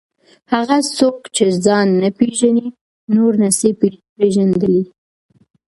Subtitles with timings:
[0.53, 2.67] هغه څوک چې ځان نه پېژني
[3.15, 3.71] نور نسي
[4.17, 4.81] پېژندلی.